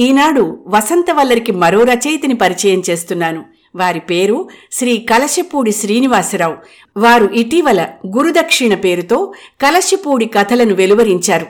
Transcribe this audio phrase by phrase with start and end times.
[0.00, 3.44] ఈనాడు వసంతవల్లరికి మరో రచయితని పరిచయం చేస్తున్నాను.
[3.74, 6.56] వారి పేరు శ్రీ కలశపూడి శ్రీనివాసరావు.
[6.96, 7.86] వారు ఇటీవల
[8.16, 11.46] గురుదక్షిణ పేరుతో కలశపూడి కథలను వెలువరించారు.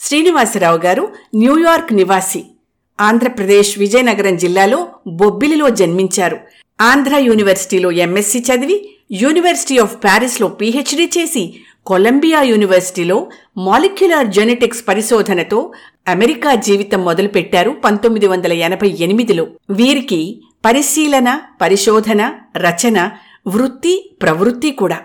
[0.00, 2.44] శ్రీనివాసరావు గారు న్యూయార్క్ నివాసి.
[3.00, 6.38] ఆంధ్రప్రదేశ్ విజయనగరం జిల్లాలో బొబ్బిలిలో జన్మించారు.
[6.80, 8.76] ఆంధ్ర యూనివర్సిటీలో ఎంఎస్సి చదివి
[9.12, 11.54] యూనివర్సిటీ ఆఫ్ ప్యారిస్లో పీహెచ్డీ చేసి
[11.86, 13.26] కొలంబియా యూనివర్సిటీలో
[13.58, 15.72] మాలిక్యులర్ జెనెటిక్స్ పరిశోధనతో
[16.08, 19.46] అమెరికా జీవితం మొదలుపెట్టారు పంతొమ్మిది వందల ఎనభై ఎనిమిదిలో.
[19.70, 23.10] వీరికి పరిశీలన పరిశోధన రచన
[23.46, 24.98] వృత్తి ప్రవృత్తి కూడా.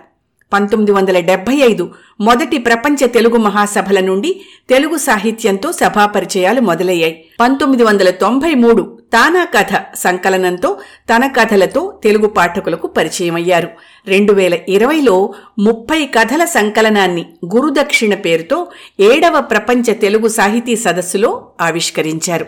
[0.52, 1.90] పంతొమ్మిది వందల డెబ్బై ఐదు
[2.20, 4.40] మొదటి ప్రపంచ తెలుగు మహాసభల నుండి
[4.70, 7.24] తెలుగు సాహిత్యంతో సభాపరిచయాలు మొదలయ్యాయి.
[7.40, 10.78] పంతొమ్మిది వందల తొంభై మూడు తానా కథ సంకలనంతో
[11.14, 13.68] తన కథలతో తెలుగు పాఠకులకు పరిచయమయ్యారు.
[14.06, 17.26] రెండు వేల ఇరవైలో ముప్పై కథల సంకలనాన్ని
[17.56, 18.66] గురుదక్షిణ పేరుతో
[19.00, 22.46] ఏడవ ప్రపంచ తెలుగు సాహితీ సదస్సులో ఆవిష్కరించారు.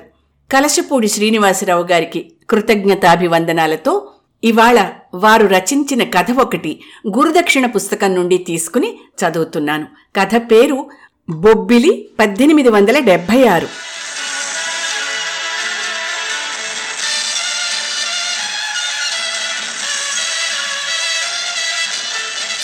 [0.53, 4.12] కలశపూడి శ్రీనివాసరావు గారికి కృతజ్ఞతాభివందనాలతో
[4.45, 6.81] ఇవాళ వారు రచించిన కథ ఒకటి
[7.17, 9.87] గురుదక్షిణ పుస్తకం నుండి తీసుకుని చదువుతున్నాను.
[10.17, 10.91] కథ పేరు
[11.31, 13.69] బొబ్బిలి పద్దెనిమిది వందల డెబ్భై ఆరు.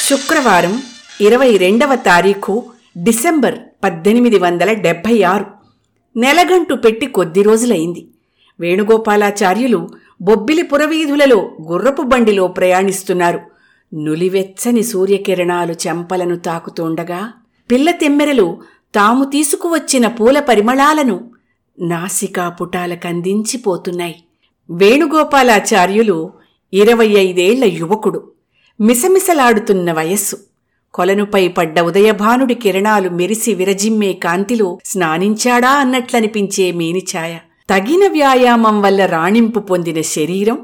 [0.03, 0.83] శుక్రవారం
[1.21, 2.65] ఇరవై రెండవ తారీఖు
[2.97, 5.47] డిసెంబర్ పద్దెనిమిది వందల డెబ్భై ఆరు.
[6.17, 8.09] నెలగంటు పెట్టి కొద్ది రోజులైంది.
[8.61, 9.89] వేణుగోపాలాచార్యులు
[10.21, 13.41] బొబ్బిలి పురవీధులలో గుర్రపు బండిలో ప్రయాణిస్తున్నారు.
[13.95, 17.33] నులివెచ్చని సూర్యకిరణాలు చెంపలను తాకుతుండగా
[17.71, 18.61] పిల్ల తెమ్మెరలు
[18.95, 21.31] తాము తీసుకువచ్చిన పూల పరిమళాలను
[21.81, 24.23] నాసికా పుటాలకందించిపోతున్నాయి.
[24.71, 26.33] వేణుగోపాలాచార్యులు
[26.73, 28.31] ఇరవై ఐదేళ్ళ యువకుడు.
[28.81, 30.37] మిసమిసలాడుతున్న వయస్సు.
[30.95, 37.39] కొలనుపై పడ్డ ఉదయభానుడి కిరణాలు మెరిసి విరజిమ్మే కాంతిలో స్నానించాడా అన్నట్లనిపించే మేనిఛాయ.
[37.71, 40.59] తగిన వ్యాయామం వల్ల రాణింపు పొందిన శరీరం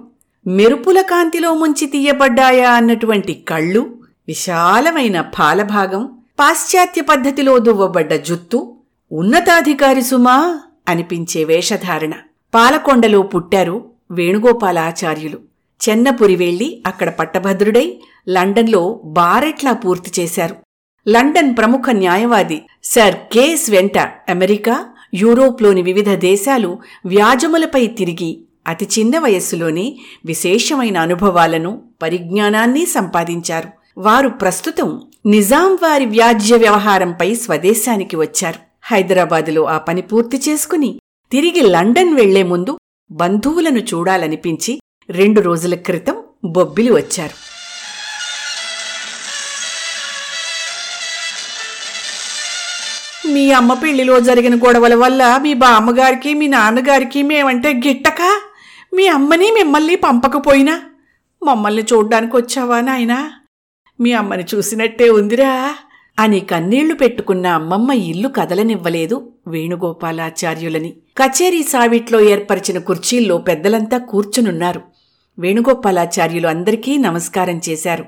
[0.47, 6.09] మెరుపుల కాంతిలో ముంచి తీయబడ్డాయా అన్నటువంటి కళ్ళు విశాలమైన పాలభాగం
[6.41, 8.77] పాశ్చాత్య పద్ధతిలో దువ్వబడ్డ జుత్తు
[9.13, 12.13] ఉన్నతాధికారి సుమా అనిపించే వేషధారణ.
[12.55, 15.39] పాలకొండలో పుట్టారు వేణుగోపాలాచార్యులు.
[15.81, 20.57] చెన్నపురి వెళ్ళి అక్కడ పట్టభద్రుడై లండన్లో బారెట్లా పూర్తి చేశారు.
[21.09, 23.99] లండన్ ప్రముఖ న్యాయవాది సర్ కేస్ వెంట
[24.29, 33.69] అమెరికా యూరోప్లోని వివిధ దేశాలు వ్యాజములపై తిరిగి అతి చిన్న వయస్సులోనే విశేషమైన అనుభవాలను పరిజ్ఞానాన్ని సంపాదించారు.
[33.99, 38.59] వారు ప్రస్తుతం నిజాం వారి వ్యాజ్య వ్యవహారంపై స్వదేశానికి వచ్చారు.
[38.83, 41.01] హైదరాబాదులో ఆ పని పూర్తి చేసుకుని
[41.33, 42.79] తిరిగి లండన్ వెళ్ళే ముందు
[43.11, 46.15] బంధువులను చూడాలనిపించి రెండు రోజుల క్రితం
[46.45, 47.44] బొబ్బిలి వచ్చారు.
[53.35, 58.41] మీ అమ్మ పెళ్ళిలో జరిగిన గొడవల వల్ల మీ బామ్మగారికి మీ నాన్నగారికి మేమంటే గిట్టక?
[58.95, 60.81] మీ అమ్మని మిమ్మల్ని పంపకపోయినా?
[61.45, 63.33] మమ్మల్ని చూడ్డానికి వచ్చావా నాయనా?
[64.01, 65.75] మీ అమ్మని చూసినట్టే ఉందిరా.
[66.19, 70.93] అని కన్నీళ్ళు పెట్టుకున్న అమ్మమ్మ ఇల్లు కదలనివ్వలేదు వేణుగోపాలాచార్యులని.
[71.17, 74.81] కచేరీ సావిట్లో ఏర్పరిచిన కుర్చీల్లో పెద్దలంతా కూర్చునున్నారు.
[75.39, 78.05] వేణుగోపాలాచార్యులు అందరికీ నమస్కారం చేశారు.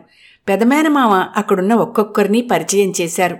[0.49, 3.37] పెదమేనమామ అక్కడున్న ఒక్కొక్కరిని పరిచయం చేశారు.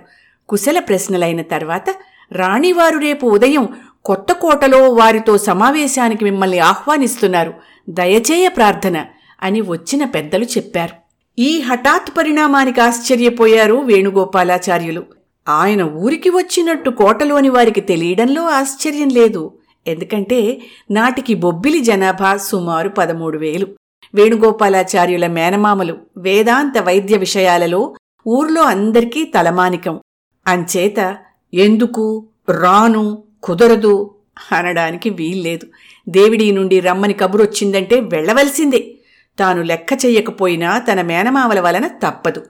[0.49, 1.85] కుశల ప్రశ్నలైన తర్వాత
[2.31, 3.67] రాణివారు రేపు ఉదయం
[4.05, 7.53] కొత్త కోటలో వారితో సమావేశానికి మిమ్మల్ని ఆహ్వానిస్తున్నారు.
[7.89, 9.05] దయచేయ ప్రార్థన
[9.43, 10.93] అని వచ్చిన పెద్దలు చెప్పారు.
[11.39, 15.03] ఈ హఠాత్ పరిణామానికి ఆశ్చర్యపోయారు వేణుగోపాలాచార్యులు.
[15.49, 19.53] ఆయన ఊరికి వచ్చినట్టు కోటలోని వారికి తెలియడంలో ఆశ్చర్యం లేదు.
[19.87, 23.67] ఎందుకంటే నాటికి బొబ్బిలి జనాభా సుమారు పదమూడు వేలు.
[24.15, 27.95] వేణుగోపాలాచార్యుల మేనమామలు వేదాంత వైద్య విషయాలలో
[28.27, 29.99] ఊర్లో అందరికీ తలమానికం.
[30.47, 31.17] అంచేత
[31.53, 34.15] ఎందుకు రాను కుదరదు
[34.51, 35.67] అనడానికి వీల్లేదు.
[36.09, 38.95] దేవిడీ నుండి రమ్మని కబురొచ్చిందంటే వెళ్ళవలసిందే
[39.39, 42.43] తాను లెక్క చెయ్యకపోయినా తన మేనమావల వలన తప్పదు.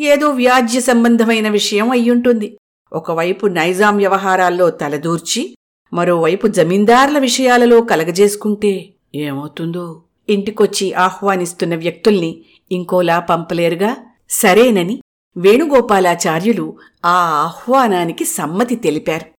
[0.00, 2.56] ఏదో వ్యాజ్య సంబంధమైన విషయం అయ్యుంటుంది.
[2.92, 5.56] ఒకవైపు నైజాం వ్యవహారాల్లో తలదూర్చి
[5.92, 10.02] మరోవైపు జమీందార్ల విషయాలలో కలగజేసుకుంటే ఏమవుతుందో?
[10.28, 13.96] ఇంటికొచ్చి ఆహ్వానిస్తున్న వ్యక్తుల్ని ఇంకోలా పంపలేరుగా?
[14.30, 15.01] సరేనని
[15.36, 17.14] వేణుగోపాలాచార్యులు ఆ
[17.44, 19.32] ఆహ్వానానికి సమ్మతి తెలిపారు.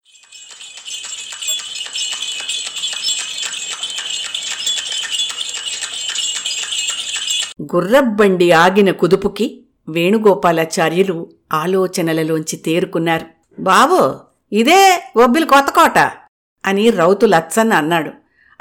[7.62, 13.26] గుర్రబ్బండి ఆగిన కుదుపుకి వేణుగోపాలాచార్యులు ఆలోచనలలోంచి తేరుకున్నారు.
[13.62, 14.14] బాబు
[14.52, 15.98] ఇదే ఒబ్బిలి కొత్తకోట
[16.66, 18.10] అని రౌతు లచ్చన్న అన్నాడు.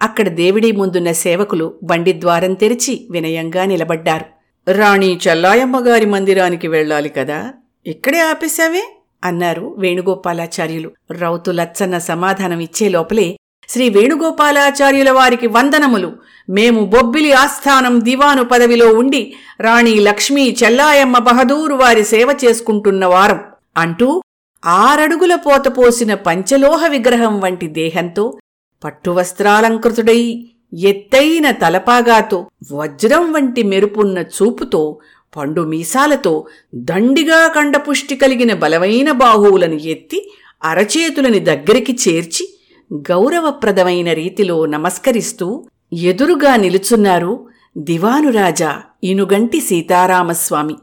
[0.01, 4.40] అక్కడ దేవిడీ ముందున్న సేవకులు బండి ద్వారం తెరిచి వినయంగా నిలబడ్డారు.
[4.67, 7.53] రాణి చెల్లాయమ్మగారి మందిరానికి వెళ్ళాలి కదా.
[7.87, 8.83] ఇక్కడే ఆపేశావే?
[9.23, 10.91] అన్నారు వేణుగోపాలాచార్యులు.
[11.11, 13.37] రౌతు లచ్చన్న సమాధానం ఇచ్చే లోపలే
[13.69, 16.11] శ్రీ వేణుగోపాలాచార్యుల వారికి వందనములు.
[16.49, 23.39] మేము బొబ్బిలి ఆస్థానం దివాను పదవిలో ఉండి రాణి లక్ష్మీ చెల్లాయమ్మ బహదూరు వారి సేవ చేసుకుంటున్న వారం.
[23.77, 24.21] అంటూ
[24.65, 28.39] ఆరడుగుల పోత పోసిన పంచలోహ విగ్రహం వంటి దేహంతో
[28.83, 34.99] పట్టువస్త్రాలంకృతుడై ఎత్తైన తలపాగాతో వజ్రం వంటి మెరుపున్న చూపుతో
[35.37, 40.31] పండు మీసాలతో దండిగా కండపుష్టి కలిగిన బలమైన బాహువులను ఎత్తి
[40.63, 42.57] అరచేతులని దగ్గరికి చేర్చి
[42.93, 47.47] గౌరవప్రదమైన రీతిలో నమస్కరిస్తూ ఎదురుగా నిలుచున్నారు
[47.77, 50.75] దివానురాజా ఇనుగంటి సీతారామస్వామి.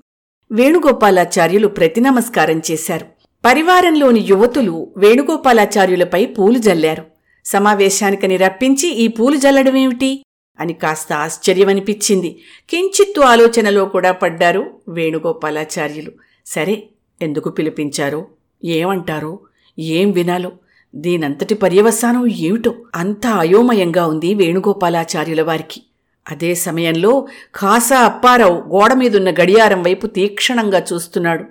[0.53, 3.07] వేణుగోపాలాచార్యులు ప్రతి నమస్కారం చేశారు.
[3.45, 7.05] పరివారంలోని యువతులు వేణుగోపాలాచార్యులపై పూలు జల్లారు.
[7.49, 10.23] సమావేశానికని రప్పించి ఈ పూలు జల్లడమేమిటి?
[10.61, 12.41] అని కాస్త ఆశ్చర్యమనిపించింది.
[12.71, 16.13] కించిత్తు ఆలోచనలో కూడా పడ్డారు వేణుగోపాలాచార్యులు.
[16.47, 16.83] సరే
[17.23, 18.27] ఎందుకు పిలిపించారో?
[18.65, 19.39] ఏమంటారో?
[19.79, 20.53] ఏం వినాలో?
[20.95, 22.75] దీనంతటి పర్యవసానం ఏమిటో?
[22.95, 25.83] అంతా అయోమయంగా ఉంది వేణుగోపాలాచార్యుల వారికి.
[26.31, 31.45] అదే సమయంలో ఖాసా అప్పారావు గోడ మీదున్న గడియారం వైపు తీక్షణంగా చూస్తున్నాడు.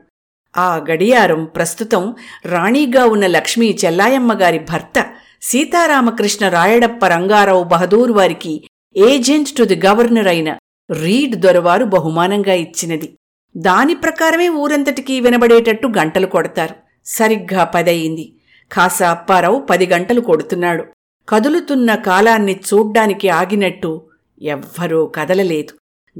[0.57, 2.15] ఆ గడియారం ప్రస్తుతం
[2.45, 8.67] రాణిగా ఉన్న లక్ష్మీ చెల్లాయమ్మ గారి భర్త సీతారామకృష్ణ రాయడప్ప రంగారావు బహదూర్ వారికి
[8.97, 10.57] ఏజెంట్ టు ది గవర్నర్ అయిన
[10.91, 13.17] రీడ్ దొరవారు బహుమానంగా ఇచ్చినది.
[13.57, 16.75] దాని ప్రకారమే ఊరంతటికీ వినబడేటట్టు గంటలు కొడతారు.
[17.05, 18.33] సరిగ్గా పదయింది.
[18.71, 20.85] కాస అప్పారావు పది గంటలు కొడుతున్నాడు.
[21.29, 24.01] కదులుతున్న కాలాన్ని చూడ్డానికి ఆగినట్టు
[24.41, 25.73] ఎవ్వరూ కదలలేదు.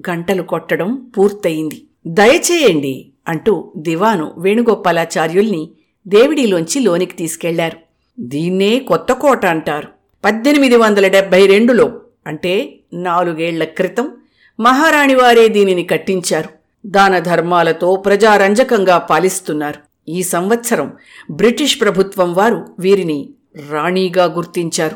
[0.09, 1.87] గంటలు కొట్టడం పూర్తయింది.
[2.07, 5.71] దయచేయండి అంటూ దివాను వేణుగోపాలాచార్యుల్ని
[6.07, 7.86] దేవిడిలోంచి లోనికి తీసుకెళ్ళారు.
[8.19, 9.87] దీన్నే కొత్త కోట అంటారు.
[10.25, 14.11] పద్దెనిమిది వందల డెబ్బై రెండులో అంటే నాలుగేళ్ళ క్రితం
[14.59, 16.49] మహారాణివారే దీనిని కట్టించారు.
[16.85, 19.79] దాన ధర్మాలతో ప్రజారంజకంగా పాలిస్తున్నారు.
[20.09, 20.93] ఈ సంవత్సరం
[21.31, 23.29] బ్రిటిష్ ప్రభుత్వం వారు వీరిని
[23.69, 24.95] రాణిగా గుర్తించారు.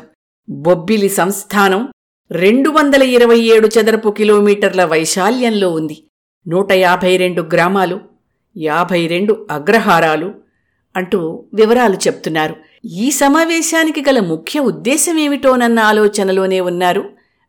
[0.50, 1.88] బొబ్బిలి సంస్థానం
[2.30, 6.04] రెండు వందల ఇరవై ఏడు చదరపు కిలోమీటర్ల వైశాల్యంలో ఉంది.
[6.48, 8.00] నూట యాభై రెండు గ్రామాలు
[8.58, 10.34] యాభై రెండు అగ్రహారాలు
[10.96, 12.56] అంటూ వివరాలు చెప్తున్నారు.
[12.84, 17.04] ఈ సమావేశానికి గల ముఖ్య ఉద్దేశమేమిటోనన్న ఆలోచనలోనే ఉన్నారు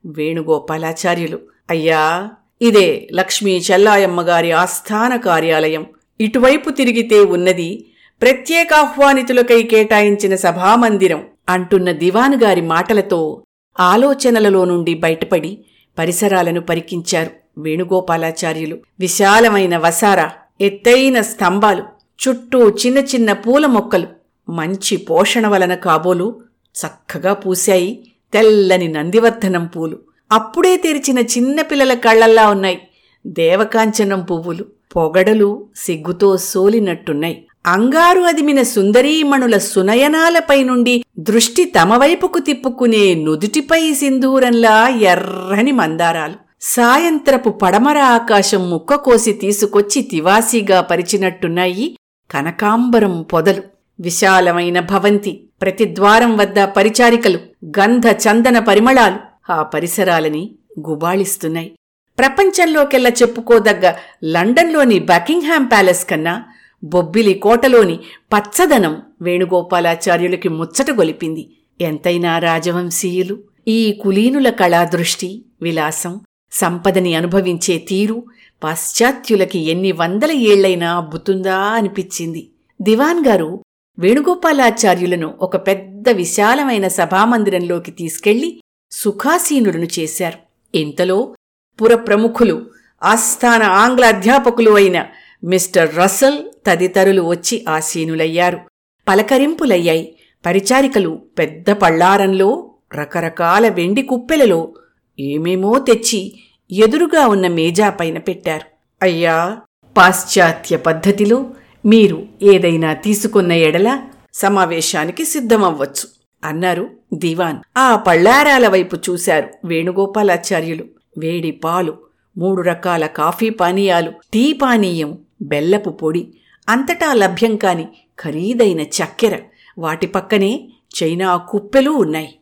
[0.06, 1.39] వేణుగోపాలాచార్యులు.
[1.69, 2.30] అయ్యా
[2.62, 5.85] ఇదే లక్ష్మీ చెల్లాయమ్మ గారి ఆస్థాన కార్యాలయం.
[6.19, 7.85] ఇటువైపు తిరిగితే ఉన్నది
[8.21, 13.44] ప్రత్యేకాహ్వానితులకై కేటాయించిన సభామందిరం అంటున్న దివాను గారి మాటలతో
[13.79, 15.65] ఆలోచనలలో నుండి బయటపడి
[15.97, 18.77] పరిసరాలను పరికించారు వేణుగోపాలాచార్యులు.
[19.00, 20.31] విశాలమైన వసారా
[20.62, 21.83] ఎత్తైన స్తంభాలు
[22.27, 26.41] చుట్టూ చిన్న చిన్న పూల మొక్కలు మంచి పోషణ వలన కాబోలు
[26.73, 29.99] చక్కగా పూశాయి తెల్లని నందివర్ధనం పూలు.
[30.31, 32.79] అప్పుడే తెరిచిన చిన్నపిల్లల కళ్ళల్లా ఉన్నాయి
[33.27, 34.65] దేవకాంచనం పువ్వులు.
[34.95, 37.45] పొగడలు సిగ్గుతో సోలినట్టున్నాయి.
[37.65, 46.33] అంగారు అదిమిన సుందరీమణుల సునయనాలపై నుండి దృష్టి తమవైపుకు తిప్పుకునే నుదుటిపై సింధూరంలా ఎర్రని మందారాలు.
[46.61, 51.97] సాయంత్రపు పడమర ఆకాశం ముక్కకోసి తీసుకొచ్చి తివాసీగా పరిచినట్టున్నాయి
[52.31, 53.72] కనకాంబరం పొదలు.
[53.99, 59.17] విశాలమైన భవంతి ప్రతి ద్వారం వద్ద పరిచారికలు గంధ చందన పరిమళాలు
[59.51, 60.55] ఆ పరిసరాలని
[60.89, 61.75] గుబాళిస్తున్నాయి.
[62.19, 63.93] ప్రపంచంలోకెల్లా చెప్పుకోదగ్గ
[64.23, 66.43] లండన్లోని బకింగ్హామ్ ప్యాలెస్ కన్నా
[66.83, 67.99] బొబ్బిలి కోటలోని
[68.33, 71.49] పచ్చదనం వేణుగోపాలాచార్యులకి ముచ్చట గొలిపింది.
[71.81, 73.37] ఎంతైనా రాజవంశీయులు.
[73.67, 76.21] ఈ కులీనుల కళాదృష్టి విలాసం
[76.51, 78.23] సంపదని అనుభవించే తీరు
[78.63, 82.50] పాశ్చాత్యులకి ఎన్ని వందల ఏళ్ళైనా అబ్బుతుందా అనిపించింది.
[82.81, 83.63] దివాన్ గారు
[84.00, 90.38] వేణుగోపాలాచార్యులను ఒక పెద్ద విశాలమైన సభామందిరంలోకి తీసుకెళ్ళి సుఖాసీనులను చేశారు.
[90.77, 91.35] ఇంతలో
[91.81, 92.65] పురప్రముఖులు
[93.03, 95.05] ఆస్థాన ఆంగ్ల అధ్యాపకులు అయిన
[95.43, 98.59] మిస్టర్ రసల్ తదితరులు వచ్చి ఆసీనులయ్యారు.
[99.07, 100.15] పలకరింపులయ్యాయి.
[100.45, 104.73] పరిచారికలు పెద్ద పళ్ళారంలో రకరకాల వెండి కుప్పెలలో
[105.19, 106.39] ఏమేమో తెచ్చి
[106.71, 108.65] ఎదురుగా ఉన్న మేజాపైన పెట్టారు.
[109.01, 109.57] అయ్యా
[109.97, 111.50] పాశ్చాత్య పద్ధతిలో
[111.85, 113.99] మీరు ఏదైనా తీసుకున్న ఎడల
[114.33, 116.09] సమావేశానికి సిద్ధమవ్వచ్చు
[116.43, 117.57] అన్నారు దివాన్.
[117.77, 120.83] ఆ పళ్ళారాల వైపు చూశారు వేణుగోపాలాచార్యులు.
[121.17, 121.97] వేడి పాలు
[122.37, 126.27] మూడు రకాల కాఫీ పానీయాలు టీ పానీయం బెల్లపు పొడి
[126.69, 127.87] అంతటా లభ్యం కాని
[128.19, 129.39] ఖరీదైన చక్కెర.
[129.77, 130.69] వాటి పక్కనే
[131.03, 132.35] చైనా కుప్పెలు ఉన్నాయి.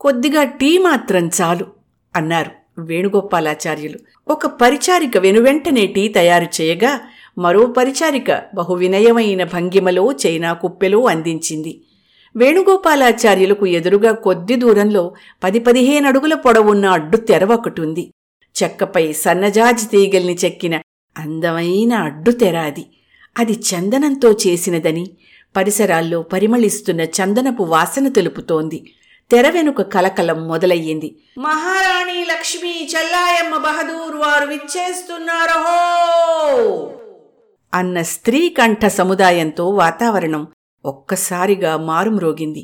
[0.00, 1.66] కొద్దిగా టీ మాత్రం చాలు
[2.16, 2.50] అన్నారు
[2.80, 3.98] వేణుగోపాలాచార్యులు.
[4.28, 7.00] ఒక పరిచారిక వెనువెంటనే టీ తయారు చేయగా
[7.38, 11.82] మరో పరిచారిక బహు వినయమైన భంగిమలో చైనా కుప్పెలో అందించింది.
[12.36, 15.14] వేణుగోపాలాచార్యులకు ఎదురుగా కొద్ది దూరంలో
[15.44, 18.10] పది పదిహేను అడుగుల పొడవున్న అడ్డు తెర ఒకటి ఉంది
[18.62, 20.80] చెక్కపై సన్నజాజి తీగల్ని చెక్కిన
[21.18, 22.86] అందమైన అడ్డు తెర అది.
[23.38, 25.10] అది చందనంతో చేసినదని
[25.56, 28.92] పరిసరాల్లో పరిమళిస్తున్న చందనపు వాసన తెలుపుతోంది.
[29.30, 31.16] తెర వెనుక కలకలం మొదలయ్యింది.
[31.38, 35.76] మహారాణి లక్ష్మి చెల్లాయమ్మ బహదూర్ వారు విచ్చేస్తున్నారహో
[37.76, 40.46] అన్న స్త్రీ కంఠ సముదాయంతో వాతావరణం
[40.84, 42.62] ఒక్కసారిగా మారుమ్రోగింది.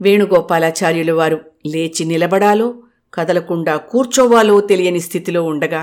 [0.00, 2.74] వేణుగోపాలాచార్యులు వారు లేచి నిలబడాలో
[3.14, 5.82] కదలకుండా కూర్చోవాలో తెలియని స్థితిలో ఉండగా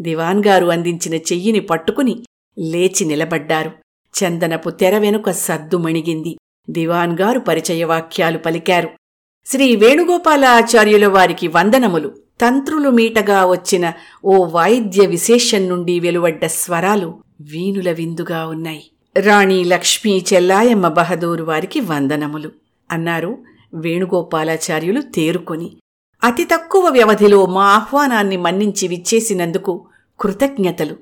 [0.00, 2.14] దివాన్ గారు అందించిన చెయ్యిని పట్టుకుని
[2.58, 3.70] లేచి నిలబడ్డారు.
[4.14, 6.36] చందనపు తెర వెనుక సద్దు మణిగింది
[6.70, 8.88] దివాన్ గారు పరిచయ వాక్యాలు పలికారు.
[9.46, 12.12] శ్రీ వేణుగోపాలాచార్యుల వారికి వందనములు.
[12.40, 13.92] తంత్రులు మీటగా వచ్చిన
[14.24, 17.08] ఓ వాయిద్య విశేషం నుండి వెలువడ్డ స్వరాలు
[17.40, 18.84] వీణుల విందుగా ఉన్నాయి.
[19.20, 22.50] రాణి లక్ష్మీ చెల్లాయమ్మ బహదూరు వారికి వందనములు
[22.90, 23.38] అన్నారు
[23.74, 25.76] వేణుగోపాలాచార్యులు తేరుకొని.
[26.24, 29.86] అతి తక్కువ వ్యవధిలో మా ఆహ్వానాన్ని మన్నించి విచ్చేసినందుకు
[30.20, 30.96] కృతజ్ఞతలు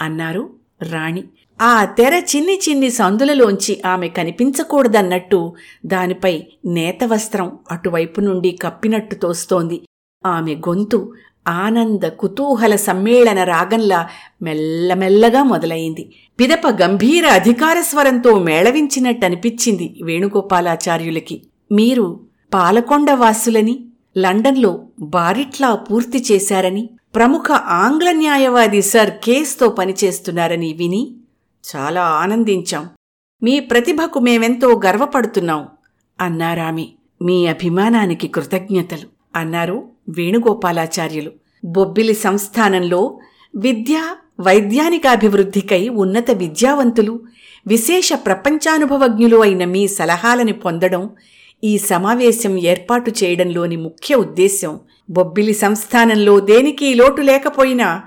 [0.00, 0.50] అన్నారు
[0.82, 1.24] రాణి.
[1.62, 5.54] ఆ తెర చిన్ని చిన్ని సందులలోంచి ఆమె కనిపించకూడదన్నట్టు
[5.86, 9.82] దానిపై నేత వస్త్రం అటువైపు నుండి కప్పినట్టు తోస్తోంది.
[10.26, 11.12] ఆమె గొంతు
[11.48, 14.08] ఆనంద కుతూహల సమ్మేళన రాగంలా
[14.42, 16.12] మెల్లమెల్లగా మొదలైంది.
[16.40, 21.42] పిదప గంభీర అధికార స్వరంతో మేళవించినట్టనిపించింది వేణుగోపాలాచార్యులకి.
[21.72, 22.20] మీరు
[22.54, 23.84] పాలకొండ వాసులని
[24.18, 31.16] లండన్లో బారిట్లా పూర్తి చేశారని ప్రముఖ ఆంగ్ల న్యాయవాది సర్ కేస్తో పనిచేస్తున్నారని విని
[31.76, 32.88] చాలా ఆనందించాం.
[33.42, 35.68] మీ ప్రతిభకు మేమెంతో గర్వపడుతున్నాం
[36.20, 36.92] అన్నారామి.
[37.22, 41.30] మీ అభిమానానికి కృతజ్ఞతలు అన్నారు వేణుగోపాలాచార్యులు.
[41.64, 43.18] బొబ్బిలి సంస్థానంలో
[43.56, 44.02] విద్య
[44.40, 47.20] వైజ్ఞానికాభివృద్ధికై ఉన్నత విద్యావంతులు
[47.66, 51.10] విశేష ప్రపంచానుభవజ్ఞులు అయిన మీ సలహాలని పొందడం
[51.64, 54.80] ఈ సమావేశం ఏర్పాటు చేయడంలోని ముఖ్య ఉద్దేశ్యం.
[55.10, 58.02] బొబ్బిలి సంస్థానంలో దేనికి లోటు లేకపోయినా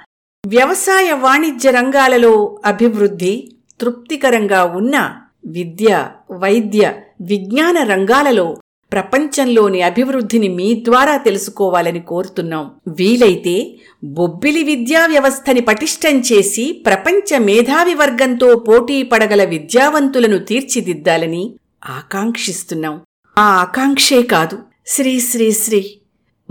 [0.48, 8.57] వ్యవసాయ వాణిజ్య రంగాలలో అభివృద్ధి తృప్తికరంగా ఉన్న విద్య వైద్య విజ్ఞాన రంగాలలో
[8.93, 12.71] ప్రపంచంలోని అభివృద్ధిని మీ ద్వారా తెలుసుకోవాలని కోరుతున్నాం.
[12.88, 13.55] వీలైతే
[14.03, 23.01] బొబ్బిలి విద్యా వ్యవస్థని పటిష్టం చేసి ప్రపంచ మేధావి వర్గంతో పోటీ పడగల విద్యావంతులను తీర్చిదిద్దాలని ఆకాంక్షిస్తున్నాం.
[23.38, 24.59] ఆ ఆకాంక్షే కాదు.
[24.88, 25.81] శ్రీ శ్రీ శ్రీ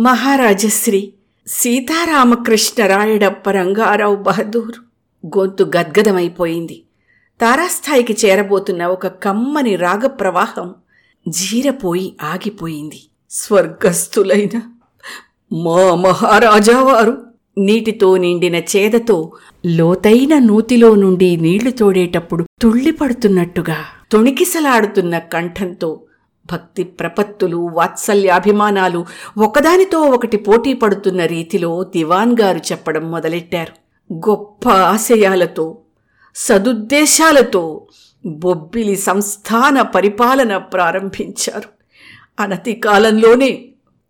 [0.01, 1.13] మహారాజశ్రీ
[1.47, 4.79] సీతారామకృష్ణ రాయడప్ప రంగారావు బహదూర్
[5.27, 6.83] గొంతు గద్గదమైపోయింది.
[7.41, 10.75] తారాస్థాయికి చేరబోతున్న ఒక కమ్మని రాగప్రవాహం
[11.29, 13.03] జీరపోయి ఆగిపోయింది.
[13.31, 14.61] స్వర్గస్థులైన
[15.53, 17.23] మా మహారాజావారు
[17.59, 19.33] నీటితో నిండిన చేదతో
[19.67, 23.77] లోతైన నూతిలో నుండి నీళ్ళు తోడేటప్పుడు తుళ్ళిపడుతున్నట్టుగా
[24.13, 26.01] తొణికిసలాడుతున్న కంఠంతో
[26.53, 29.07] భక్తి ప్రపత్తులు వాత్సల్యాభిమానాలు
[29.39, 33.73] ఒకదానితో ఒకటి పోటీ పడుతున్న రీతిలో దివాన్ గారు చెప్పడం మొదలెట్టారు.
[34.15, 35.79] గొప్ప ఆశయాలతో
[36.35, 37.87] సదుద్దేశాలతో
[38.27, 41.69] బొబ్బిలి సంస్థాన పరిపాలన ప్రారంభించారు.
[42.43, 43.69] అనతి కాలంలోనే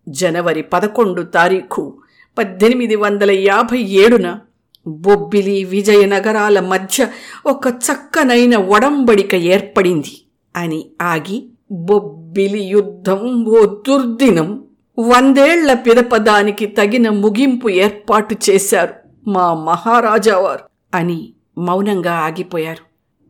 [0.08, 1.98] జనవరి పదకొండు తారీఖు
[2.38, 4.40] పద్దెనిమిది వందల యాభై ఏడున
[4.86, 7.08] బొబ్బిలి విజయనగరాల మధ్య
[7.46, 10.22] ఒక చక్కనైన ఒడంబడిక ఏర్పడింది.
[10.56, 14.64] అని ఆగి బొబ్బిలి యుద్ధం ఓ దుర్దినం
[14.98, 18.94] వందేళ్ళ పిదపదానికి తగిన ముగింపు ఏర్పాటు చేశారు
[19.28, 20.64] మా మహారాజావారు
[20.94, 22.84] అని మౌనంగా ఆగిపోయారు.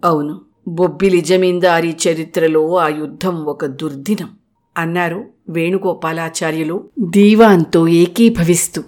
[0.07, 4.31] అవును బొబ్బిలి జమీందారీ చరిత్రలో ఆ యుద్ధం ఒక దుర్దినం
[4.77, 6.89] అన్నారు వేణుగోపాలాచార్యులు.
[7.01, 8.83] దీవాన్తో ఏకీభవిస్తూ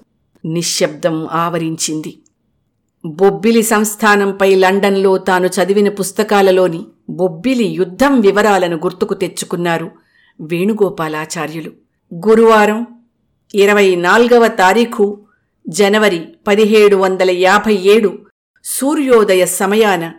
[0.45, 2.19] నిశ్శబ్దం ఆవరించింది.
[3.07, 9.91] బొబ్బిలి సంస్థానంపై లండన్లో తాను చదివిన పుస్తకాలలోని బొబ్బిలి యుద్ధం వివరాలను గుర్తుకు తెచ్చుకున్నారు
[10.41, 11.71] వేణుగోపాలాచార్యులు.
[12.13, 12.87] గురువారం
[13.55, 15.19] ఇరవై నాల్గవ తారీఖు
[15.69, 18.19] జనవరి పదిహేడు వందల యాభై ఏడు
[18.65, 20.13] సూర్యోదయ సమయాన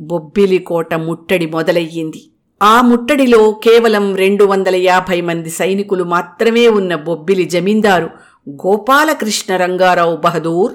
[0.00, 2.30] బొబ్బిలి కోట ముట్టడి మొదలయ్యింది.
[2.62, 8.10] ఆ ముట్టడిలో కేవలం రెండు వందల యాభై మంది సైనికులు మాత్రమే ఉన్న బొబ్బిలి జమీందారు
[8.48, 10.72] గోపాలకృష్ణ రంగారావు బహదూర్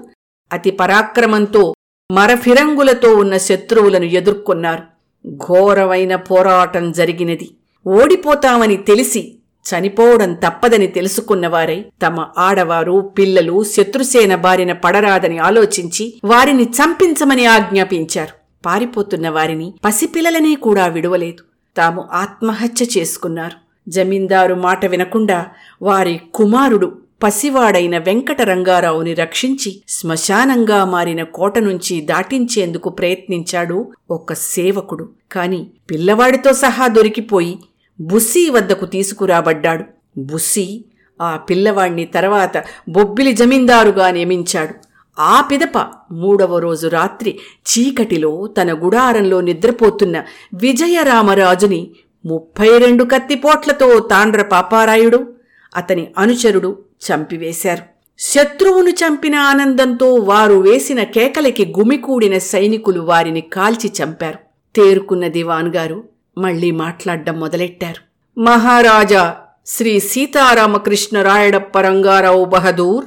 [0.53, 1.73] అతి పరాక్రమంతో
[2.11, 4.83] మరఫిరంగులతో ఉన్న శత్రువులను ఎదుర్కొన్నారు.
[5.29, 7.49] ఘోరమైన పోరాటం జరిగినది.
[7.87, 18.44] ఓడిపోతామని తెలిసి చనిపోవడం తప్పదని తెలుసుకున్నవారై తమ ఆడవారు పిల్లలు శత్రుసేన బారిన పడరాదని ఆలోచించి వారిని చంపించమని ఆజ్ఞాపించారు.
[18.65, 21.43] పారిపోతున్న వారిని పసిపిల్లలనే కూడా విడువలేదు.
[21.77, 23.65] తాము ఆత్మహత్య చేసుకున్నారు.
[23.89, 25.45] జమీందారు మాట వినకుండా
[25.81, 35.09] వారి కుమారుడు పసివాడైన వెంకటరంగారావుని రక్షించి శ్మశానంగా మారిన కోట నుంచి దాటించేందుకు ప్రయత్నించాడు ఒక సేవకుడు.
[35.31, 37.59] కాని పిల్లవాడితో సహా దొరికిపోయి
[38.01, 39.83] బుస్సీ వద్దకు తీసుకురాబడ్డాడు.
[40.17, 40.85] బుస్సీ
[41.21, 44.84] ఆ పిల్లవాణ్ణి తర్వాత బొబ్బిలి జమీందారుగా నియమించాడు.
[45.19, 45.77] ఆ పిదప
[46.11, 51.91] మూడవ రోజు రాత్రి చీకటిలో తన గుడారంలో నిద్రపోతున్న విజయరామరాజుని
[52.25, 55.33] ముప్పై రెండు కత్తిపోట్లతో తాండ్ర పాపారాయుడు
[55.75, 57.83] అతని అనుచరుడు చంపివేశారు.
[58.19, 64.37] శత్రువును చంపిన ఆనందంతో వారు వేసిన కేకలకి గుమికూడిన సైనికులు వారిని కాల్చి చంపారు.
[64.75, 66.03] తేరుకున్న దివాన్ గారు
[66.37, 68.01] మళ్ళీ మాట్లాడ్డం మొదలెట్టారు.
[68.39, 73.05] మహారాజా శ్రీ సీతారామకృష్ణ రాయడప్ప రంగారావు బహదూర్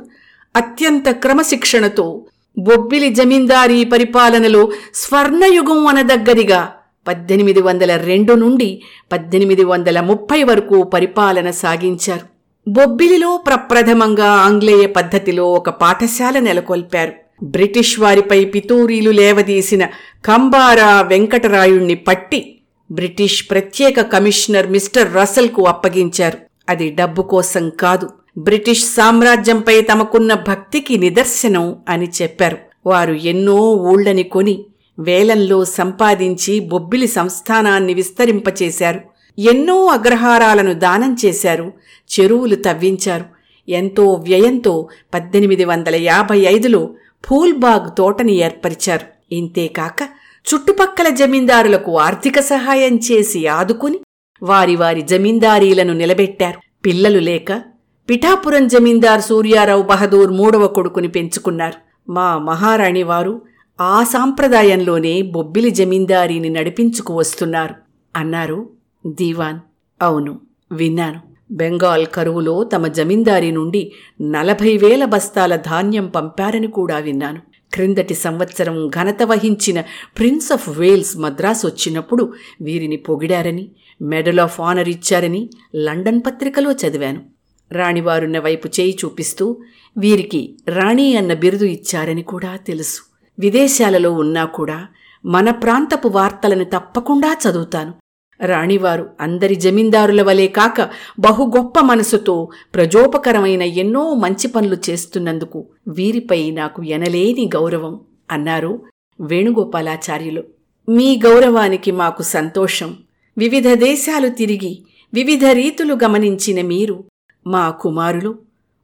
[0.56, 2.26] అత్యంత క్రమశిక్షణతో
[2.58, 6.72] బొబ్బిలి జమీందారీ పరిపాలనలో స్వర్ణయుగం అనదగ్గదిగా
[7.08, 12.26] పద్దెనిమిది వందల రెండు నుండి పద్దెనిమిది వందల ముప్పై వరకు పరిపాలన సాగించారు.
[12.68, 17.12] బొబ్బిలిలో ప్రప్రథమంగా ఆంగ్లేయ పద్ధతిలో ఒక పాఠశాల నెలకొల్పారు.
[17.42, 19.84] బ్రిటిష్ వారిపై పితూరీలు లేవదీసిన
[20.24, 26.38] కంబారా వెంకటరాయుణ్ణి పట్టి బ్రిటిష్ ప్రత్యేక కమిషనర్ మిస్టర్ రసల్కు అప్పగించారు.
[26.68, 32.58] అది డబ్బు కోసం కాదు బ్రిటిష్ సామ్రాజ్యంపై తమకున్న భక్తికి నిదర్శనం అని చెప్పారు.
[32.86, 34.64] వారు ఎన్నో ఊళ్ళని కొని
[34.98, 39.00] వేలంలో సంపాదించి బొబ్బిలి సంస్థానాన్ని విస్తరింపచేశారు.
[39.38, 41.72] ఎన్నో అగ్రహారాలను దానం చేశారు.
[42.20, 43.24] చెరువులు తవ్వించారు.
[43.68, 49.34] ఎంతో వ్యయంతో పద్దెనిమిది వందల యాభై ఐదులో ఫూల్బాగ్ తోటని ఏర్పరిచారు.
[49.34, 50.02] ఇంతేకాక
[50.48, 53.98] చుట్టుపక్కల జమీందారులకు ఆర్థిక సహాయం చేసి ఆదుకుని
[54.42, 56.58] వారి వారి జమీందారీలను నిలబెట్టారు.
[56.86, 57.77] పిల్లలు లేక
[58.10, 61.78] పిఠాపురం జమీందార్ సూర్యారావు బహదూర్ మూడవ కొడుకుని పెంచుకున్నారు.
[62.10, 63.42] మా మహారాణి వారు
[63.80, 67.74] ఆ సాంప్రదాయంలోనే బొబ్బిలి జమీందారీని నడిపించుకు వస్తున్నారు.
[68.16, 68.70] అన్నారు
[69.06, 69.58] దీవాన్
[70.02, 70.40] అవును
[70.72, 71.20] విన్నాను.
[71.50, 77.40] బెంగాల్ కరువులో తమ జమీందారీ నుండి నలభై వేల బస్తాల ధాన్యం పంపారని కూడా విన్నాను.
[77.74, 79.80] క్రిందటి సంవత్సరం ఘనత వహించిన
[80.18, 83.70] ప్రిన్స్ ఆఫ్ వేల్స్ మద్రాస్ వచ్చినప్పుడు వీరిని పొగిడారని
[84.02, 87.37] మెడల్ ఆఫ్ ఆనర్ ఇచ్చారని లండన్ పత్రికలో చదివాను.
[87.72, 89.56] రాణివారున్న వైపు చేయి చూపిస్తూ
[89.98, 93.02] వీరికి రాణి అన్న బిరుదు ఇచ్చారని కూడా తెలుసు.
[93.38, 94.86] విదేశాలలో ఉన్నా కూడా
[95.24, 97.94] మన ప్రాంతపు వార్తలను తప్పకుండా చదువుతాను.
[98.40, 106.82] రాణివారు అందరి జమీందారుల వలె కాక బహు గొప్ప మనసుతో ప్రజోపకరమైన ఎన్నో మంచి పనులు చేస్తున్నందుకు వీరిపై నాకు
[106.82, 108.00] ఎనలేని గౌరవం
[108.30, 108.80] అన్నారు
[109.20, 110.44] వేణుగోపాలాచార్యులు.
[110.88, 112.96] మీ గౌరవానికి మాకు సంతోషం.
[113.38, 114.82] వివిధ దేశాలు తిరిగి
[115.14, 117.04] వివిధ రీతులు గమనించిన మీరు
[117.46, 118.38] మా కుమారులు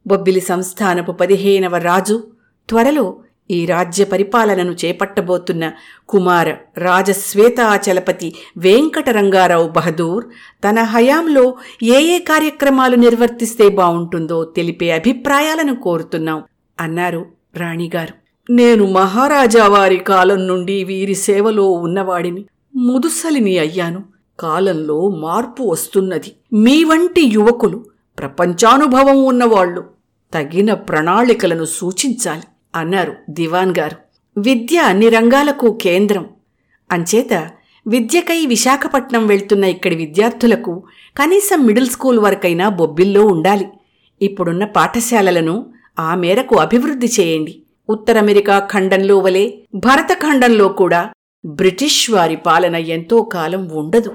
[0.06, 2.26] బొబ్బిలి సంస్థానపు పదిహేనవ రాజు
[2.68, 3.16] త్వరలో
[3.50, 5.72] ఈ రాజ్య పరిపాలనను చేపట్టబోతున్న
[6.08, 10.24] కుమార రాజశ్వేతాచలపతి వెంకటరంగారావు బహదూర్
[10.68, 16.42] తన హయాంలో ఏ ఏ కార్యక్రమాలు నిర్వర్తిస్తే బావుంటుందో తెలిపే అభిప్రాయాలను కోరుతున్నాం
[16.80, 18.14] అన్నారు రాణిగారు.
[18.52, 22.44] నేను మహారాజా వారి కాలం నుండి వీరి సేవలో ఉన్నవాడిని
[22.76, 24.04] ముదుసలిని అయ్యాను.
[24.40, 26.32] కాలంలో మార్పు వస్తున్నది.
[26.52, 27.84] మీ వంటి యువకులు
[28.18, 29.84] ప్రపంచానుభవం ఉన్నవాళ్ళు
[30.34, 32.42] తగిన ప్రణాళికలను సూచించాలి
[32.74, 33.96] అన్నారు దివాన్ గారు.
[34.40, 36.26] విద్య అన్ని రంగాలకు కేంద్రం.
[36.92, 37.50] అంచేత
[37.86, 40.82] విద్యకై విశాఖపట్నం వెళ్తున్న ఇక్కడి విద్యార్థులకు
[41.16, 43.68] కనీసం మిడిల్ స్కూల్ వరకైనా బొబ్బిల్లో ఉండాలి.
[44.22, 45.66] ఇప్పుడున్న పాఠశాలలను
[45.98, 47.62] ఆ మేరకు అభివృద్ధి చేయండి.
[47.88, 51.10] ఉత్తర అమెరికా ఖండంలో వలె భరత ఖండంలో కూడా
[51.46, 54.14] బ్రిటిష్ వారి పాలన ఎంతో కాలం ఉండదు.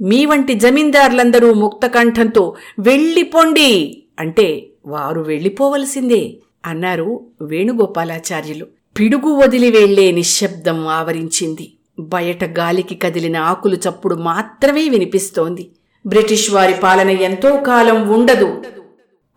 [0.00, 4.02] మీ వంటి జమీందార్లందరూ ముక్తకంఠంతో వెళ్ళిపోండి.
[4.18, 8.66] అంటే వారు వెళ్ళిపోవలసిందే అన్నారు వేణుగోపాలాచార్యులు.
[8.98, 11.72] పిడుగు వదిలి వెళ్ళే నిశ్శబ్దం ఆవరించింది.
[11.98, 15.70] బయట గాలికి కదిలిన ఆకులు చప్పుడు మాత్రమే వినిపిస్తోంది.
[16.06, 18.62] బ్రిటిష్ వారి పాలన ఎంతో కాలం ఉండదు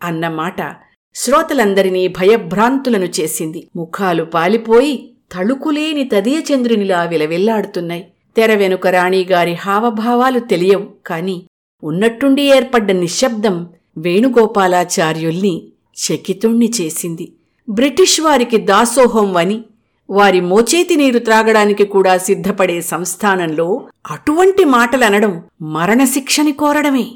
[0.02, 0.76] అన్నమాట
[1.14, 3.66] శ్రోతలందరినీ భయభ్రాంతులను చేసింది.
[3.76, 8.06] ముఖాలు పాలిపోయి తళుకులేని తదియచంద్రునిలా విలవిల్లాడుతున్నాయి.
[8.36, 11.42] తెర వెనుక రాణిగారి హావభావాలు తెలియవు కాని
[11.84, 13.66] ఉన్నట్టుండి ఏర్పడ్డ నిశ్శబ్దం
[13.98, 15.62] వేణుగోపాలాచార్యుల్ని
[15.96, 17.32] చకితుణ్ణి చేసింది.
[17.68, 19.64] బ్రిటిష్ వారికి దాసోహం అని
[20.10, 27.06] వారి మోచేతి నీరు త్రాగడానికి కూడా సిద్ధపడే సంస్థానంలో అటువంటి మాటలనడం మరణశిక్షని కోరడమే.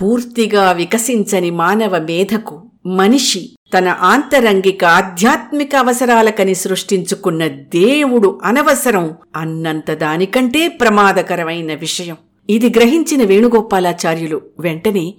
[0.00, 11.74] పూర్తిగా వికసించని మానవ మేధకు మనిషి తన ఆంతరంగిక ఆధ్యాత్మిక అవసరాలకని సృష్టించుకున్న దేవుడు అనవసరం అన్నంత దానికంటే ప్రమాదకరమైన
[11.74, 12.16] విషయం.
[12.50, 15.14] ఇది గ్రహించిన వేణుగోపాలాచార్యులు వెంటనే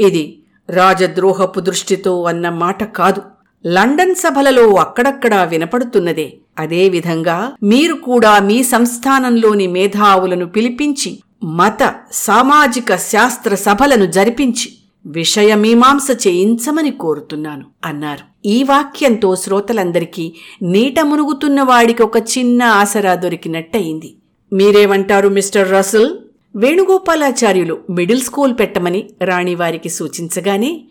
[0.00, 3.22] ఇది రాజద్రోహపు దృష్టితో అన్న మాట కాదు.
[3.66, 6.32] లండన్ సభలలో అక్కడక్కడా వినపడుతున్నదే.
[6.58, 14.68] అదేవిధంగా మీరు కూడా మీ సంస్థానంలోని మేధావులను పిలిపించి మత సామాజిక శాస్త్ర సభలను జరిపించి
[15.06, 18.48] విషయమీమాంస చేయించమని కోరుతున్నాను అన్నారు.
[18.48, 20.32] ఈ వాక్యంతో శ్రోతలందరికీ
[20.62, 24.16] నీట మునుగుతున్న వాడికి ఒక చిన్న ఆసరా దొరికినట్టయింది.
[24.52, 26.18] మీరేమంటారు mister Russell
[26.56, 30.84] Venugopalacharyulu middle school పెట్టమని రాణివారికి సూచించగానే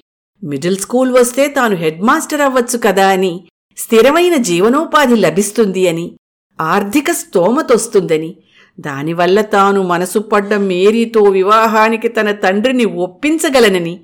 [0.43, 6.11] మిడిల్ స్కూల్ వస్తే తాను హెడ్ మాస్టర్ అవ్వచ్చు కదా అని స్థిరమైన జీవనోపాధి లభిస్తుంది అని
[6.61, 8.37] ఆర్థిక స్తోమతొస్తుందని
[8.79, 13.95] దానివల్ల తాను మనసు పడ్డ మేరీతో వివాహానికి తన తండ్రిని ఒప్పించగలనని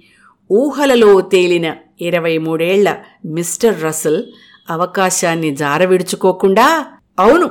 [0.51, 4.23] ఊహలలో తేలిన ఇరవై మూడేళ్ళ మిస్టర్ రసల్
[4.69, 6.67] అవకాశాన్ని జారవిడుచుకోకుండా
[7.19, 7.47] అవును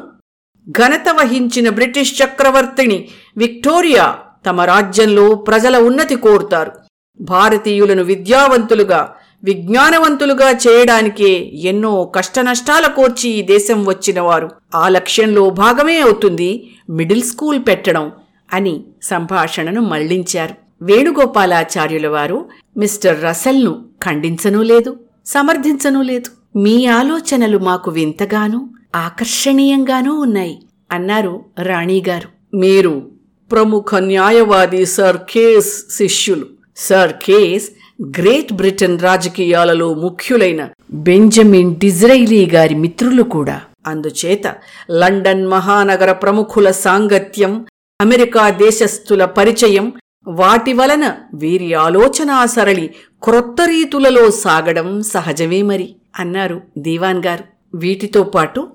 [0.70, 4.06] ఘనత వహించిన బ్రిటిష్ చక్రవర్తిని విక్టోరియా
[4.46, 6.72] తమ రాజ్యంలో ప్రజల ఉన్నతి కోరుతారు.
[7.20, 11.30] భారతీయులను విద్యావంతులుగా విజ్ఞానవంతులుగా చేయడానికే
[11.70, 14.48] ఎన్నో కష్టనష్టాల కోర్చి ఈ దేశం వచ్చినవారు.
[14.74, 16.50] ఆ లక్ష్యంలో భాగమే అవుతుంది
[16.90, 18.12] మిడిల్ స్కూల్ పెట్టడం
[18.52, 20.54] అని సంభాషణను మళ్ళించారు.
[20.82, 26.58] వేణుగోపాలాచార్యుల వారు మిస్టర్ రసల్ను ఖండించనూ లేదు సమర్థించనూ లేదు.
[26.58, 30.58] మీ ఆలోచనలు మాకు వింతగానూ ఆకర్షణీయంగానూ ఉన్నాయి
[30.92, 32.56] అన్నారు రాణిగారు.
[32.56, 33.10] మీరు
[33.52, 36.46] ప్రముఖ న్యాయవాది సర్ కేస్ శిష్యులు.
[36.76, 37.70] సర్ కేస్
[38.02, 43.60] గ్రేట్ బ్రిటన్ రాజకీయాలలో ముఖ్యులైన బెంజమిన్ డిజ్రైలీ గారి మిత్రులు కూడా.
[43.86, 44.46] అందుచేత
[44.90, 47.66] లండన్ మహానగర ప్రముఖుల సాంగత్యం
[48.00, 49.92] అమెరికా దేశస్థుల పరిచయం
[50.28, 52.86] వాటి వలన వీరి ఆలోచనా సరళి
[53.22, 57.44] క్రొత్త రీతులలో సాగడం సహజమే మరి అన్నారు దీవాన్ గారు.
[57.74, 58.68] వీటితో పాటు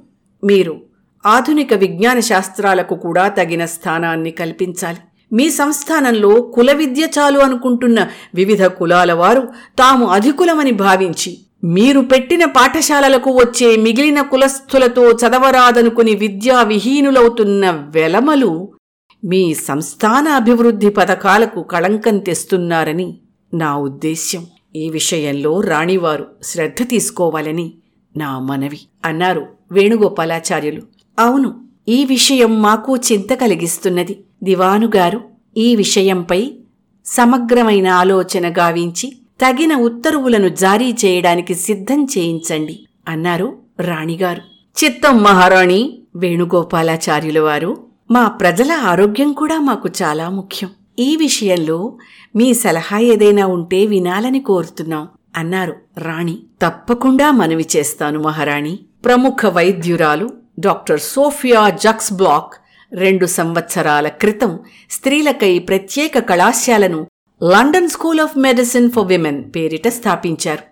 [0.43, 0.81] మీరు
[1.25, 4.99] ఆధునిక విజ్ఞాన శాస్త్రాలకు కూడా తగిన స్థానాన్ని కల్పించాలి.
[5.33, 9.47] మీ సంస్థానంలో కుల విద్య చాలు అనుకుంటున్న వివిధ కులాల వారు
[9.79, 11.31] తాము అధికులమని భావించి
[11.63, 18.69] మీరు పెట్టిన పాఠశాలలకు వచ్చే మిగిలిన కులస్థులతో చదవరాదనుకుని విద్యా విహీనులవుతున్న వెలమలు
[19.25, 23.17] మీ సంస్థాన అభివృద్ధి పథకాలకు కళంకం తెస్తున్నారని
[23.53, 24.45] నా ఉద్దేశ్యం.
[24.75, 27.73] ఈ విషయంలో రాణివారు శ్రద్ధ తీసుకోవాలని
[28.17, 30.81] నా మనవి అన్నారు వేణుగోపాలాచార్యులు.
[31.19, 34.23] అవును ఈ విషయం మాకు చింత కలిగిస్తున్నది.
[34.43, 35.21] దివానుగారు
[35.57, 36.53] ఈ విషయంపై
[37.05, 44.41] సమగ్రమైన ఆలోచన గావించి తగిన ఉత్తర్వులను జారీ చేయడానికి సిద్ధం చేయించండి అన్నారు రాణిగారు.
[44.77, 47.71] చిత్తం మహారాణి వేణుగోపాలాచార్యుల వారు
[48.11, 50.69] మా ప్రజల ఆరోగ్యం కూడా మాకు చాలా ముఖ్యం.
[50.99, 51.97] ఈ విషయంలో
[52.35, 56.37] మీ సలహా ఏదైనా ఉంటే వినాలని కోరుతున్నాం అన్నారు రాణి.
[56.61, 58.79] తప్పకుండా మనవి చేస్తాను మహారాణి.
[59.05, 62.53] ప్రముఖ వైద్యురాలు డాక్టర్ సోఫియా జక్స్ బ్లాక్
[62.93, 64.59] రెండు సంవత్సరాల క్రితం
[64.91, 67.07] స్త్రీలకై ప్రత్యేక కళాశాలను
[67.41, 70.63] London school of medicine for women పేరిట స్థాపించారు.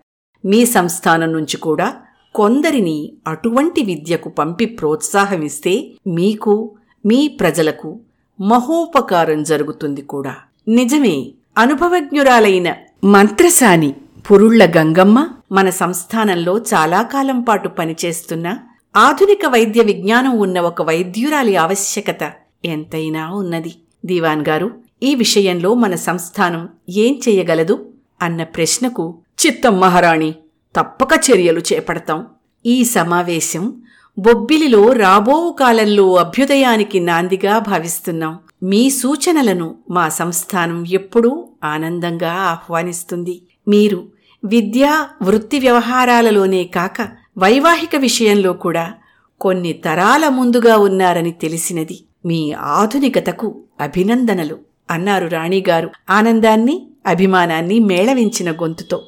[0.45, 1.95] మీ సంస్థానం నుంచి కూడా
[2.35, 6.75] కొందరిని అటువంటి విద్యకు పంపి ప్రోత్సాహమిస్తే మీకు
[7.05, 7.99] మీ ప్రజలకు
[8.41, 10.35] మహోపకారం జరుగుతుంది కూడా.
[10.67, 13.95] నిజమే అనుభవజ్ఞురాలైన మంత్రసాని
[14.31, 18.57] పురుళ్ళ గంగమ్మ మన సంస్థానంలో చాలా కాలం పాటు పనిచేస్తున్న
[18.95, 22.31] ఆధునిక వైద్య విజ్ఞానం ఉన్న ఒక వైద్యురాలి ఆవశ్యకత
[22.65, 23.75] ఎంతైనా ఉన్నది.
[24.05, 27.89] దీవాన్ గారు ఈ విషయంలో మన సంస్థానం ఏం చేయగలదు
[28.21, 30.35] అన్న ప్రశ్నకు చిత్తం మహారాణి
[30.75, 32.25] తప్పక చర్యలు చేపడతాం.
[32.65, 33.81] ఈ సమావేశం
[34.19, 38.39] బొబ్బిలిలో రాబో కాలంలో అభ్యుదయానికి నాందిగా భావిస్తున్నాం.
[38.63, 43.41] మీ సూచనలను మా సంస్థానం ఎప్పుడూ ఆనందంగా ఆహ్వానిస్తుంది.
[43.67, 44.07] మీరు
[44.45, 47.01] విద్యా వృత్తి వ్యవహారాలలోనే కాక
[47.37, 48.93] వైవాహిక విషయంలో కూడా
[49.41, 52.03] కొన్ని తరాల ముందుగా ఉన్నారని తెలిసినది.
[52.25, 54.66] మీ ఆధునికతకు అభినందనలు.
[54.91, 59.03] అన్నారు రాణిగారు ఆనందాన్ని అభిమానాన్ని మేళవించిన గొంతుతో.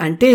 [0.00, 0.30] అంటే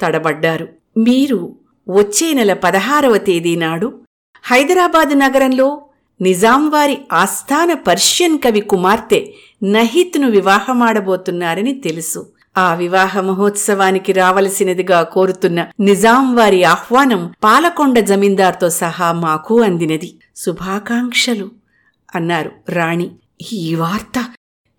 [0.00, 0.68] తడబడ్డారు.
[0.98, 1.56] మీరు
[1.88, 4.00] వచ్చే నెల పదహారవ తేదీ నాడు
[4.44, 5.82] హైదరాబాద్ నగరంలో
[6.20, 9.26] నిజాంవారి ఆస్థాన పర్షియన్ కవి కుమార్తె
[9.64, 12.26] నహిత్ను వివాహమాడబోతున్నారని తెలుసు.
[12.58, 20.14] ఆ వివాహ మహోత్సవానికి రావలసినదిగా కోరుతున్న నిజాంవారి ఆహ్వానం పాలకొండ జమీందార్తో సహా మాకు అందినది.
[20.36, 21.50] శుభాకాంక్షలు
[22.14, 23.10] అన్నారు రాణి.
[23.52, 24.34] ఈ వార్త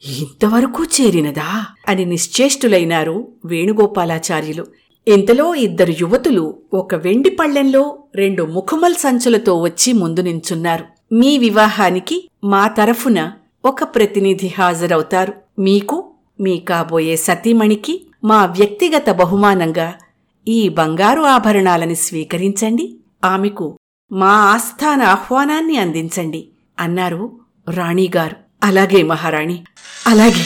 [0.05, 1.65] ఇంతవరకు చేరినదా?
[1.87, 4.65] అని నిశ్చేష్టులైనారు వేణుగోపాలాచార్యులు.
[5.07, 10.85] ఇంతలో ఇద్దరు యువతులు ఒక వెండి పళ్ళెంలో రెండు ముఖమల్ సంచులతో వచ్చి ముందు నించున్నారు.
[11.13, 13.31] మీ వివాహానికి మా తరఫున
[13.65, 15.33] ఒక ప్రతినిధి హాజరవుతారు.
[15.59, 19.93] మీకు మీ కాబోయే సతీమణికి మా వ్యక్తిగత బహుమానంగా
[20.47, 22.95] ఈ బంగారు ఆభరణాలని స్వీకరించండి.
[23.23, 23.77] ఆమెకు
[24.11, 28.48] మా ఆస్థాన ఆహ్వానాన్ని అందించండి అన్నారు రాణిగారు.
[28.63, 29.63] అలాగే మహారాణి
[30.07, 30.45] అలాగే.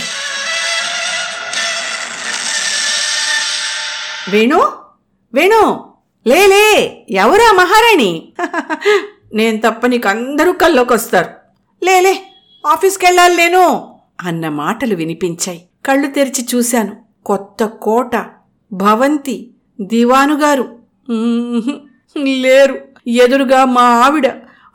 [4.30, 4.60] వేణు
[5.34, 5.62] వేణు
[6.28, 6.66] లేలే
[7.10, 8.34] ఎవరా మహారాణి?
[9.34, 11.30] నేను తప్ప నీకు అందరూ కల్లోకొస్తారు
[11.86, 12.14] లేలే
[12.64, 13.64] ఆఫీస్కి వెళ్ళాలి నేను
[14.22, 15.68] అన్న మాటలు వినిపించాయి.
[15.86, 16.94] కళ్ళు తెరిచి చూశాను.
[17.26, 18.16] కొత్త కోట
[18.72, 19.36] భవంతి
[19.82, 20.66] దివానుగారు
[22.18, 22.76] లేరు.
[23.08, 24.28] ఎదురుగా మా ఆవిడ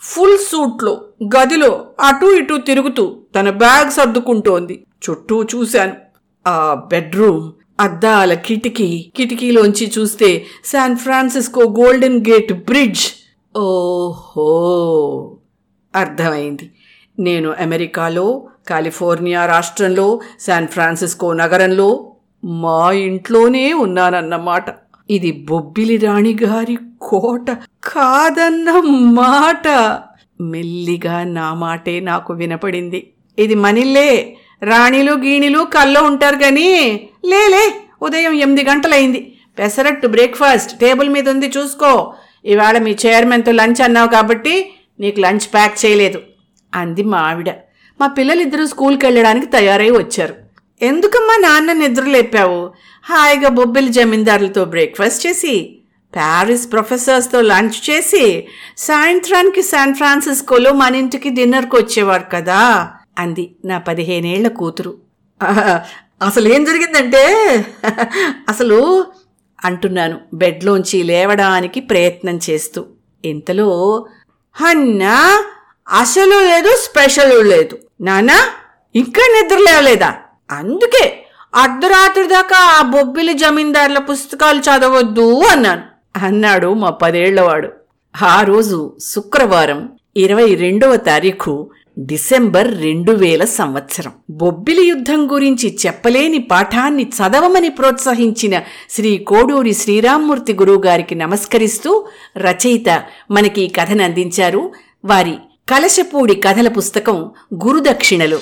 [0.02, 0.92] ఫుల్ సూట్లో
[1.36, 1.70] గదిలో
[2.00, 4.86] అటూ ఇటూ తిరుగుతూ తన బ్యాగ్ సర్దుకుంటోంది.
[5.04, 5.94] చుట్టూ చూశాను.
[6.46, 13.04] ఆ బెడ్రూమ్ అద్దాల కిటికీ కిటికీలోంచి చూస్తే San Francisco Golden Gate Bridge.
[13.56, 14.48] ఓహో!
[15.94, 16.70] అర్థమైంది.
[17.18, 21.88] నేను అమెరికాలో కాలిఫోర్నియా రాష్ట్రంలో శాన్ ఫ్రాన్సిస్కో నగరంలో
[22.44, 24.64] మా ఇంట్లోనే ఉన్నానన్నమాట.
[25.10, 27.50] ఇది బొబ్బిలి రాణి గారి కోట
[27.84, 28.70] కాదన్న
[29.12, 29.66] మాట.
[30.40, 33.12] మెల్లిగా నా మాటే నాకు వినపడింది.
[33.38, 34.36] ఇది మనిల్లే.
[34.62, 36.68] రాణిలు గీణిలు కల్లో ఉంటారు కానీ
[37.24, 39.34] లేలే ఉదయం ఎనిమిది గంటలైంది.
[39.58, 42.14] పెసరట్టు బ్రేక్ఫాస్ట్ టేబుల్ మీద ఉంది చూసుకో.
[42.44, 46.20] ఇవాళ మీ చైర్మన్తో లంచ్ అన్నావు కాబట్టి నీకు లంచ్ ప్యాక్ చేయలేదు
[46.74, 47.50] అంది మా ఆవిడ.
[48.00, 50.34] మా పిల్లలిద్దరూ స్కూల్కి వెళ్ళడానికి తయారై వచ్చారు.
[50.82, 52.70] ఎందుకమ్మా నాన్న నిద్రలేపావు
[53.04, 55.78] హాయిగా బొబ్బిలి జమీందారులతో బ్రేక్ఫాస్ట్ చేసి
[56.14, 58.46] ప్యారిస్ ప్రొఫెసర్స్తో లంచ్ చేసి
[58.78, 62.90] సాయంత్రానికి శాన్ ఫ్రాన్సిస్కోలో మన ఇంటికి డిన్నర్కి వచ్చేవారు కదా.
[63.18, 64.96] అంది నా పదిహేనేళ్ళ కూతురు.
[65.42, 65.80] "ఆహా,
[66.22, 67.24] అసలు ఏం జరిగిందంటే?
[68.48, 69.06] అసలు
[69.64, 72.84] అంటున్నాను బెడ్లోంచి లేవడానికి ప్రయత్నం చేస్తూ.
[73.24, 74.06] ఇంతలో
[74.52, 75.44] హన్నా
[75.88, 77.78] అసలు లేదు స్పెషల్ లేదు.
[78.00, 78.38] నానా
[78.94, 80.14] ఇంకా నిద్ర లేవలేదా?
[80.50, 85.82] అందుకే అర్ధరాత్రి దాకా ఆ బొబ్బిలి జమీందార్ల పుస్తకాలు చదవద్దు అన్నాను.
[86.16, 87.68] అన్నాడు మా పదేళ్ళవాడు.
[88.22, 94.12] ఆ రోజు శుక్రవారం ఇరవై రెండవ తారీఖు డిసెంబర్ రెండు వేల సంవత్సరం.
[94.30, 103.68] బొబ్బిలి యుద్ధం గురించి చెప్పలేని పాఠాన్ని చదవమని ప్రోత్సహించిన శ్రీ కోడూరి శ్రీరామ్మూర్తి గురువుగారికి నమస్కరిస్తూ రచయిత మనకి ఈ
[103.68, 104.72] కథను అందించారు
[105.04, 105.34] వారి
[105.68, 108.40] కలశపూడి కథల పుస్తకం గురుదక్షిణలు.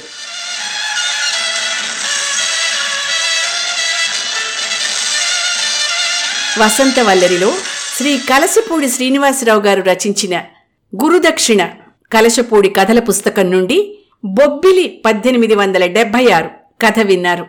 [6.58, 7.54] వసంతవల్లరిలో
[7.96, 10.42] శ్రీ కలశపూడి శ్రీనివాసరావు గారు రచించిన
[11.04, 11.68] గురుదక్షిణ.
[12.12, 17.46] కలశపూడి కథల పుస్తకం నుండి బొబ్బిలి పద్దెనిమిది వందల డెబ్బై ఆరు కథ విన్నారు.